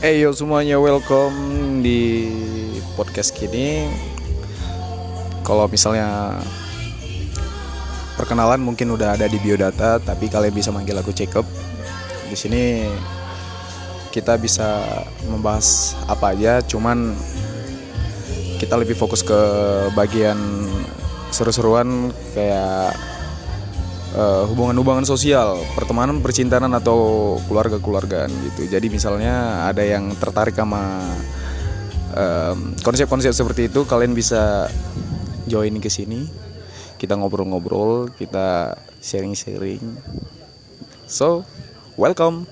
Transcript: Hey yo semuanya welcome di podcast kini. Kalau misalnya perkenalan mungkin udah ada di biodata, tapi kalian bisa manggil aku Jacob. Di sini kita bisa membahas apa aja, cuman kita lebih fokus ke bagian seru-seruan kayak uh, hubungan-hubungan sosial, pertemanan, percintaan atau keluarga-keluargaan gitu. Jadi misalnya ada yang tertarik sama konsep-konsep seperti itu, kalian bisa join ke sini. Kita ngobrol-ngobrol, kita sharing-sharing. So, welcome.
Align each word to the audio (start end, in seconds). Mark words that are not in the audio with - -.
Hey 0.00 0.24
yo 0.24 0.32
semuanya 0.32 0.80
welcome 0.80 1.84
di 1.84 2.32
podcast 2.96 3.36
kini. 3.36 3.84
Kalau 5.44 5.68
misalnya 5.68 6.40
perkenalan 8.16 8.64
mungkin 8.64 8.96
udah 8.96 9.12
ada 9.12 9.28
di 9.28 9.36
biodata, 9.36 10.00
tapi 10.00 10.32
kalian 10.32 10.56
bisa 10.56 10.72
manggil 10.72 10.96
aku 10.96 11.12
Jacob. 11.12 11.44
Di 12.32 12.32
sini 12.32 12.88
kita 14.08 14.40
bisa 14.40 14.80
membahas 15.28 15.92
apa 16.08 16.32
aja, 16.32 16.64
cuman 16.64 17.12
kita 18.56 18.80
lebih 18.80 18.96
fokus 18.96 19.20
ke 19.20 19.36
bagian 19.92 20.40
seru-seruan 21.28 22.08
kayak 22.32 22.96
uh, 24.14 24.44
hubungan-hubungan 24.50 25.06
sosial, 25.06 25.58
pertemanan, 25.74 26.22
percintaan 26.22 26.70
atau 26.74 27.36
keluarga-keluargaan 27.46 28.30
gitu. 28.50 28.70
Jadi 28.70 28.86
misalnya 28.90 29.66
ada 29.66 29.82
yang 29.82 30.14
tertarik 30.18 30.54
sama 30.54 31.02
konsep-konsep 32.82 33.30
seperti 33.30 33.70
itu, 33.70 33.86
kalian 33.86 34.18
bisa 34.18 34.66
join 35.46 35.78
ke 35.78 35.86
sini. 35.86 36.26
Kita 36.98 37.14
ngobrol-ngobrol, 37.16 38.12
kita 38.18 38.76
sharing-sharing. 39.00 39.80
So, 41.06 41.46
welcome. 41.94 42.50